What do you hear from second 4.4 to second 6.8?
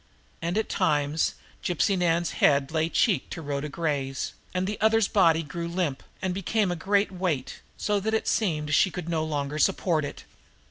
and the other's body grew limp and became a